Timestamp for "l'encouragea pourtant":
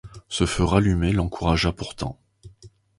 1.13-2.17